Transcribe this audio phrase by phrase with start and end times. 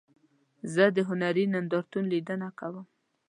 [0.73, 2.85] زه د هنري نندارتون لیدنه کوم.